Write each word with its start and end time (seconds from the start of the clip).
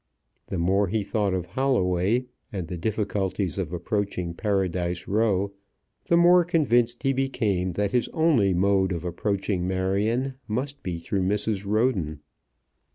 The 0.47 0.57
more 0.57 0.87
he 0.87 1.03
thought 1.03 1.35
of 1.35 1.45
Holloway, 1.45 2.25
and 2.51 2.67
the 2.67 2.75
difficulties 2.75 3.59
of 3.59 3.71
approaching 3.71 4.33
Paradise 4.33 5.07
Row, 5.07 5.53
the 6.05 6.17
more 6.17 6.43
convinced 6.43 7.03
he 7.03 7.13
became 7.13 7.73
that 7.73 7.91
his 7.91 8.07
only 8.07 8.55
mode 8.55 8.93
of 8.93 9.05
approaching 9.05 9.67
Marion 9.67 10.33
must 10.47 10.81
be 10.81 10.97
through 10.97 11.21
Mrs. 11.27 11.67
Roden. 11.67 12.19